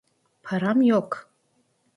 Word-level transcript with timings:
Param 0.41 0.81
yok. 0.81 1.29